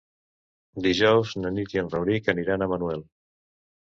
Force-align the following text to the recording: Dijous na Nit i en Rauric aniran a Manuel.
Dijous 0.85 1.33
na 1.41 1.51
Nit 1.57 1.75
i 1.77 1.81
en 1.83 1.91
Rauric 1.95 2.31
aniran 2.35 2.65
a 2.65 2.69
Manuel. 2.75 3.07